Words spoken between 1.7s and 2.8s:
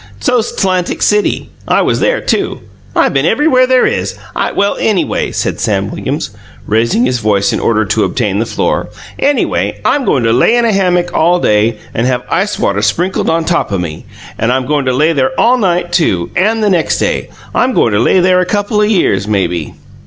was there, too.